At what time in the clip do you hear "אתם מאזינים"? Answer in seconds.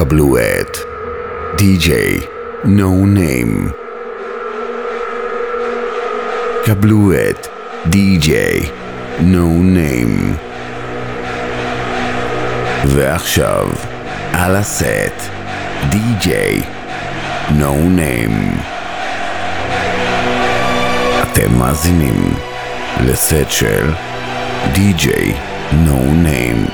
21.22-22.34